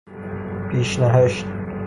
پیش 0.71 0.99
نهشت 0.99 1.45